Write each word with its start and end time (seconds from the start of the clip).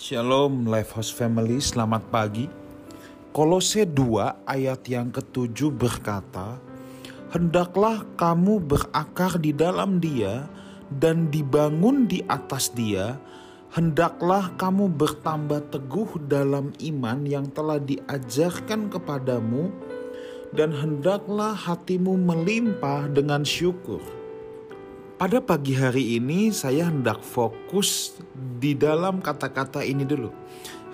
Shalom 0.00 0.64
Lifehouse 0.64 1.12
Family, 1.12 1.60
selamat 1.60 2.08
pagi. 2.08 2.48
Kolose 3.36 3.84
2 3.84 4.48
ayat 4.48 4.80
yang 4.88 5.12
ketujuh 5.12 5.68
berkata, 5.68 6.56
Hendaklah 7.28 8.08
kamu 8.16 8.64
berakar 8.64 9.36
di 9.36 9.52
dalam 9.52 10.00
dia 10.00 10.48
dan 10.88 11.28
dibangun 11.28 12.08
di 12.08 12.24
atas 12.32 12.72
dia, 12.72 13.20
hendaklah 13.76 14.48
kamu 14.56 14.88
bertambah 14.88 15.68
teguh 15.68 16.16
dalam 16.24 16.72
iman 16.80 17.20
yang 17.28 17.44
telah 17.52 17.76
diajarkan 17.76 18.88
kepadamu, 18.88 19.68
dan 20.56 20.72
hendaklah 20.72 21.52
hatimu 21.52 22.16
melimpah 22.16 23.04
dengan 23.12 23.44
syukur. 23.44 24.00
Pada 25.20 25.36
pagi 25.36 25.76
hari 25.76 26.16
ini 26.16 26.48
saya 26.48 26.88
hendak 26.88 27.20
fokus 27.20 28.16
di 28.56 28.72
dalam 28.72 29.20
kata-kata 29.20 29.84
ini 29.84 30.08
dulu. 30.08 30.32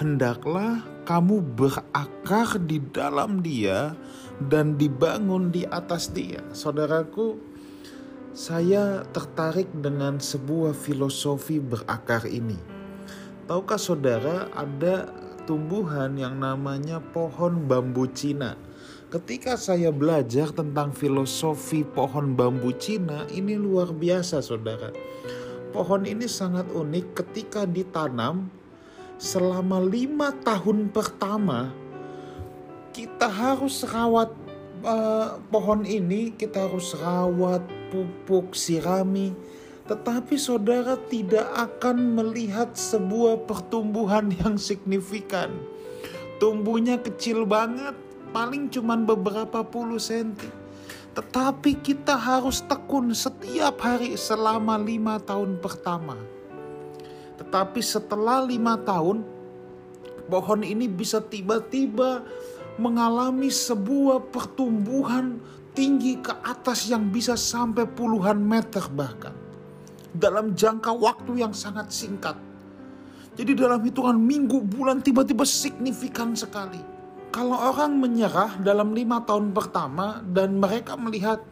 Hendaklah 0.00 0.80
kamu 1.04 1.44
berakar 1.52 2.56
di 2.56 2.80
dalam 2.88 3.44
dia 3.44 3.92
dan 4.48 4.80
dibangun 4.80 5.52
di 5.52 5.68
atas 5.68 6.08
dia. 6.08 6.40
Saudaraku, 6.56 7.36
saya 8.32 9.04
tertarik 9.12 9.68
dengan 9.76 10.16
sebuah 10.16 10.72
filosofi 10.72 11.60
berakar 11.60 12.24
ini. 12.24 12.56
Tahukah 13.44 13.76
saudara 13.76 14.48
ada 14.56 15.12
tumbuhan 15.44 16.16
yang 16.16 16.40
namanya 16.40 16.96
pohon 17.12 17.68
bambu 17.68 18.08
Cina? 18.08 18.56
Ketika 19.14 19.54
saya 19.54 19.94
belajar 19.94 20.50
tentang 20.50 20.90
filosofi 20.90 21.86
pohon 21.86 22.34
bambu 22.34 22.74
Cina, 22.74 23.22
ini 23.30 23.54
luar 23.54 23.94
biasa, 23.94 24.42
saudara. 24.42 24.90
Pohon 25.70 26.02
ini 26.02 26.26
sangat 26.26 26.66
unik 26.74 27.22
ketika 27.22 27.62
ditanam 27.62 28.50
selama 29.14 29.78
lima 29.78 30.34
tahun 30.42 30.90
pertama. 30.90 31.70
Kita 32.90 33.30
harus 33.30 33.86
rawat 33.86 34.34
uh, 34.82 35.38
pohon 35.46 35.86
ini, 35.86 36.34
kita 36.34 36.66
harus 36.66 36.98
rawat, 36.98 37.62
pupuk, 37.94 38.50
sirami. 38.58 39.30
Tetapi 39.86 40.34
saudara 40.34 40.98
tidak 41.06 41.46
akan 41.54 42.18
melihat 42.18 42.74
sebuah 42.74 43.46
pertumbuhan 43.46 44.34
yang 44.42 44.58
signifikan. 44.58 45.54
Tumbuhnya 46.42 46.98
kecil 46.98 47.46
banget, 47.46 47.94
paling 48.34 48.66
cuman 48.66 49.06
beberapa 49.06 49.62
puluh 49.62 50.02
senti. 50.02 50.50
Tetapi 51.14 51.78
kita 51.78 52.18
harus 52.18 52.58
tekun 52.66 53.14
setiap 53.14 53.78
hari 53.78 54.18
selama 54.18 54.74
lima 54.74 55.22
tahun 55.22 55.62
pertama. 55.62 56.18
Tetapi 57.38 57.78
setelah 57.78 58.42
lima 58.42 58.74
tahun, 58.82 59.22
pohon 60.26 60.66
ini 60.66 60.90
bisa 60.90 61.22
tiba-tiba 61.22 62.26
mengalami 62.82 63.46
sebuah 63.46 64.26
pertumbuhan 64.34 65.38
tinggi 65.70 66.18
ke 66.18 66.34
atas 66.42 66.90
yang 66.90 67.06
bisa 67.14 67.38
sampai 67.38 67.86
puluhan 67.86 68.42
meter 68.42 68.82
bahkan. 68.90 69.34
Dalam 70.10 70.58
jangka 70.58 70.90
waktu 70.98 71.46
yang 71.46 71.54
sangat 71.54 71.94
singkat. 71.94 72.34
Jadi 73.38 73.54
dalam 73.54 73.82
hitungan 73.82 74.18
minggu, 74.18 74.62
bulan 74.62 74.98
tiba-tiba 74.98 75.46
signifikan 75.46 76.34
sekali 76.34 76.93
kalau 77.34 77.58
orang 77.58 77.98
menyerah 77.98 78.62
dalam 78.62 78.94
lima 78.94 79.18
tahun 79.26 79.50
pertama 79.50 80.22
dan 80.22 80.54
mereka 80.62 80.94
melihat 80.94 81.42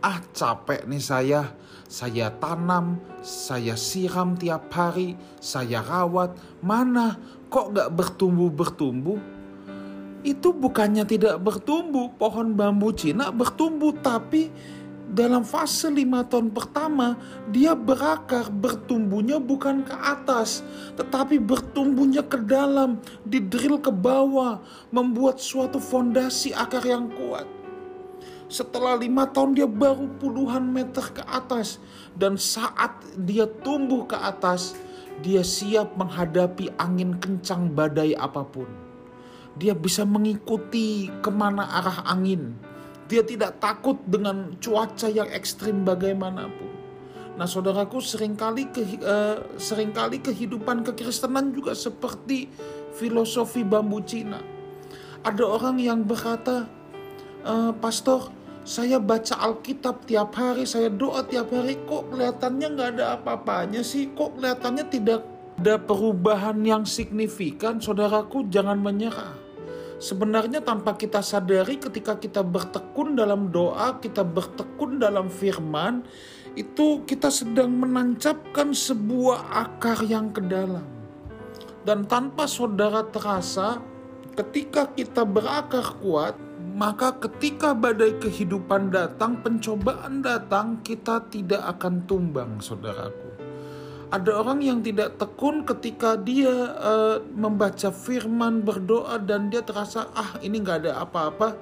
ah 0.00 0.16
capek 0.32 0.88
nih 0.88 1.04
saya, 1.04 1.52
saya 1.84 2.32
tanam, 2.40 2.96
saya 3.20 3.76
siram 3.76 4.32
tiap 4.32 4.72
hari, 4.72 5.12
saya 5.36 5.84
rawat, 5.84 6.32
mana? 6.64 7.20
Kok 7.52 7.68
gak 7.76 7.90
bertumbuh-bertumbuh? 7.92 9.20
Itu 10.24 10.56
bukannya 10.56 11.04
tidak 11.04 11.36
bertumbuh, 11.44 12.16
pohon 12.16 12.56
bambu 12.56 12.96
Cina 12.96 13.28
bertumbuh 13.28 13.92
tapi 14.00 14.48
dalam 15.06 15.46
fase 15.46 15.86
lima 15.86 16.26
tahun 16.26 16.50
pertama 16.50 17.14
dia 17.54 17.78
berakar 17.78 18.50
bertumbuhnya 18.50 19.38
bukan 19.38 19.86
ke 19.86 19.94
atas 19.94 20.66
tetapi 20.98 21.38
bertumbuhnya 21.38 22.26
ke 22.26 22.42
dalam 22.42 22.98
didrill 23.22 23.78
ke 23.78 23.94
bawah 23.94 24.58
membuat 24.90 25.38
suatu 25.38 25.78
fondasi 25.78 26.50
akar 26.50 26.82
yang 26.82 27.06
kuat. 27.14 27.46
Setelah 28.50 28.98
lima 28.98 29.30
tahun 29.30 29.58
dia 29.58 29.66
baru 29.70 30.10
puluhan 30.18 30.66
meter 30.70 31.02
ke 31.14 31.22
atas 31.26 31.78
dan 32.18 32.34
saat 32.34 32.98
dia 33.14 33.46
tumbuh 33.62 34.06
ke 34.10 34.18
atas 34.18 34.74
dia 35.22 35.46
siap 35.46 35.94
menghadapi 35.94 36.74
angin 36.82 37.14
kencang 37.22 37.70
badai 37.70 38.14
apa 38.18 38.42
pun. 38.42 38.66
Dia 39.54 39.72
bisa 39.72 40.02
mengikuti 40.02 41.08
ke 41.22 41.30
mana 41.30 41.62
arah 41.78 42.10
angin 42.10 42.65
dia 43.06 43.22
tidak 43.22 43.62
takut 43.62 43.98
dengan 44.06 44.54
cuaca 44.58 45.06
yang 45.06 45.30
ekstrim 45.30 45.86
bagaimanapun. 45.86 46.74
Nah, 47.36 47.44
saudaraku, 47.44 48.00
sering 48.00 48.32
kali 48.32 48.66
ke, 48.72 48.82
uh, 49.04 49.60
sering 49.60 49.92
kali 49.92 50.24
kehidupan 50.24 50.82
kekristenan 50.82 51.52
juga 51.52 51.76
seperti 51.76 52.48
filosofi 52.96 53.60
bambu 53.60 54.00
Cina. 54.00 54.40
Ada 55.20 55.44
orang 55.44 55.76
yang 55.76 56.00
berkata, 56.06 56.64
e, 57.42 57.74
Pastor, 57.82 58.30
saya 58.62 59.02
baca 59.02 59.36
Alkitab 59.42 60.06
tiap 60.06 60.32
hari, 60.38 60.64
saya 60.64 60.86
doa 60.86 61.26
tiap 61.26 61.50
hari, 61.50 61.76
kok 61.82 62.14
kelihatannya 62.14 62.66
nggak 62.72 62.90
ada 62.96 63.04
apa-apanya 63.18 63.82
sih? 63.82 64.14
Kok 64.14 64.38
kelihatannya 64.38 64.86
tidak 64.86 65.26
ada 65.58 65.82
perubahan 65.82 66.62
yang 66.62 66.86
signifikan? 66.86 67.82
Saudaraku, 67.82 68.46
jangan 68.46 68.78
menyerah 68.78 69.45
Sebenarnya 69.96 70.60
tanpa 70.60 70.92
kita 70.92 71.24
sadari 71.24 71.80
ketika 71.80 72.20
kita 72.20 72.44
bertekun 72.44 73.16
dalam 73.16 73.48
doa, 73.48 73.96
kita 73.96 74.20
bertekun 74.20 75.00
dalam 75.00 75.32
firman, 75.32 76.04
itu 76.52 77.00
kita 77.08 77.32
sedang 77.32 77.72
menancapkan 77.72 78.76
sebuah 78.76 79.52
akar 79.56 80.04
yang 80.04 80.32
ke 80.32 80.44
dalam. 80.44 80.84
Dan 81.84 82.04
tanpa 82.04 82.44
saudara 82.44 83.08
terasa, 83.08 83.80
ketika 84.36 84.92
kita 84.92 85.24
berakar 85.24 85.96
kuat, 86.04 86.36
maka 86.76 87.16
ketika 87.16 87.72
badai 87.72 88.20
kehidupan 88.20 88.92
datang, 88.92 89.40
pencobaan 89.40 90.20
datang, 90.20 90.84
kita 90.84 91.24
tidak 91.32 91.64
akan 91.76 92.04
tumbang, 92.04 92.60
saudaraku. 92.60 93.35
Ada 94.06 94.38
orang 94.38 94.62
yang 94.62 94.86
tidak 94.86 95.18
tekun 95.18 95.66
ketika 95.66 96.14
dia 96.14 96.50
uh, 96.78 97.18
membaca 97.34 97.90
firman, 97.90 98.62
berdoa 98.62 99.18
dan 99.18 99.50
dia 99.50 99.66
terasa 99.66 100.06
ah 100.14 100.38
ini 100.38 100.62
nggak 100.62 100.86
ada 100.86 101.02
apa-apa, 101.02 101.58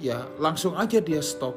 ya 0.00 0.24
langsung 0.40 0.72
aja 0.72 1.04
dia 1.04 1.20
stop. 1.20 1.52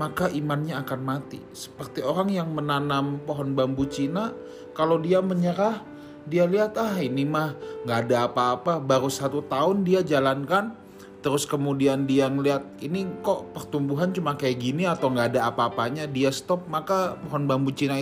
Maka 0.00 0.32
imannya 0.32 0.80
akan 0.80 1.00
mati. 1.04 1.44
Seperti 1.52 2.00
orang 2.00 2.32
yang 2.32 2.48
menanam 2.56 3.20
pohon 3.28 3.52
bambu 3.52 3.84
Cina, 3.84 4.32
kalau 4.72 4.96
dia 4.96 5.20
menyerah, 5.20 5.84
dia 6.24 6.48
lihat 6.48 6.80
ah 6.80 6.96
ini 6.96 7.28
mah 7.28 7.52
nggak 7.84 8.08
ada 8.08 8.32
apa-apa, 8.32 8.80
baru 8.80 9.12
satu 9.12 9.44
tahun 9.44 9.84
dia 9.84 10.00
jalankan, 10.00 10.72
terus 11.20 11.44
kemudian 11.44 12.08
dia 12.08 12.32
ngeliat 12.32 12.64
ini 12.80 13.04
kok 13.20 13.52
pertumbuhan 13.52 14.08
cuma 14.08 14.40
kayak 14.40 14.56
gini 14.56 14.88
atau 14.88 15.12
nggak 15.12 15.36
ada 15.36 15.52
apa-apanya, 15.52 16.08
dia 16.08 16.32
stop 16.32 16.64
maka 16.64 17.20
pohon 17.28 17.44
bambu 17.44 17.76
Cina 17.76 18.00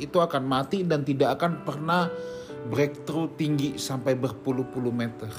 itu 0.00 0.16
akan 0.18 0.42
mati 0.48 0.82
dan 0.82 1.04
tidak 1.04 1.36
akan 1.36 1.62
pernah 1.62 2.08
breakthrough 2.72 3.28
tinggi 3.36 3.76
sampai 3.76 4.16
berpuluh-puluh 4.16 4.92
meter. 4.92 5.32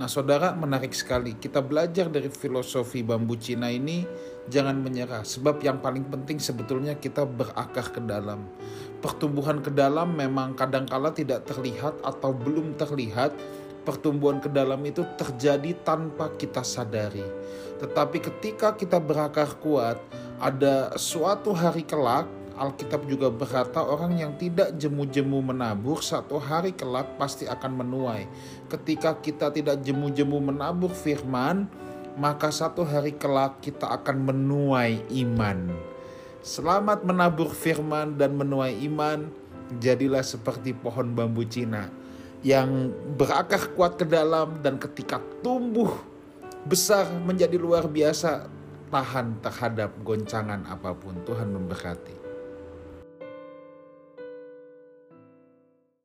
Nah, 0.00 0.08
saudara, 0.08 0.56
menarik 0.56 0.96
sekali. 0.96 1.36
Kita 1.36 1.60
belajar 1.60 2.08
dari 2.08 2.32
filosofi 2.32 3.04
bambu 3.04 3.36
Cina 3.36 3.68
ini, 3.68 4.08
jangan 4.48 4.80
menyerah. 4.80 5.28
Sebab 5.28 5.60
yang 5.60 5.84
paling 5.84 6.08
penting 6.08 6.40
sebetulnya 6.40 6.96
kita 6.96 7.28
berakar 7.28 7.92
ke 7.92 8.00
dalam. 8.00 8.48
Pertumbuhan 9.04 9.60
ke 9.60 9.68
dalam 9.68 10.16
memang 10.16 10.56
kadangkala 10.56 11.12
tidak 11.12 11.44
terlihat 11.44 12.00
atau 12.00 12.32
belum 12.32 12.80
terlihat. 12.80 13.36
Pertumbuhan 13.84 14.40
ke 14.40 14.48
dalam 14.48 14.80
itu 14.88 15.04
terjadi 15.20 15.76
tanpa 15.84 16.32
kita 16.36 16.64
sadari. 16.64 17.24
Tetapi 17.80 18.24
ketika 18.24 18.72
kita 18.76 18.96
berakar 19.00 19.52
kuat, 19.60 20.00
ada 20.40 20.96
suatu 20.96 21.52
hari 21.52 21.84
kelak 21.84 22.24
Alkitab 22.60 23.08
juga 23.08 23.32
berkata 23.32 23.80
orang 23.80 24.20
yang 24.20 24.36
tidak 24.36 24.76
jemu-jemu 24.76 25.40
menabur 25.40 26.04
satu 26.04 26.36
hari 26.36 26.76
kelak 26.76 27.16
pasti 27.16 27.48
akan 27.48 27.80
menuai. 27.80 28.28
Ketika 28.68 29.16
kita 29.16 29.48
tidak 29.48 29.80
jemu-jemu 29.80 30.52
menabur 30.52 30.92
firman, 30.92 31.64
maka 32.20 32.52
satu 32.52 32.84
hari 32.84 33.16
kelak 33.16 33.64
kita 33.64 33.88
akan 33.88 34.28
menuai 34.28 35.00
iman. 35.24 35.72
Selamat 36.44 37.00
menabur 37.00 37.48
firman 37.48 38.20
dan 38.20 38.36
menuai 38.36 38.76
iman, 38.92 39.32
jadilah 39.80 40.20
seperti 40.20 40.76
pohon 40.76 41.16
bambu 41.16 41.48
Cina 41.48 41.88
yang 42.44 42.92
berakar 43.16 43.72
kuat 43.72 43.96
ke 43.96 44.04
dalam 44.04 44.60
dan 44.60 44.76
ketika 44.76 45.16
tumbuh 45.40 45.96
besar 46.68 47.08
menjadi 47.24 47.56
luar 47.56 47.88
biasa 47.88 48.48
tahan 48.92 49.40
terhadap 49.40 49.96
goncangan 50.04 50.60
apa 50.68 50.92
pun. 50.92 51.16
Tuhan 51.24 51.48
memberkati. 51.56 52.19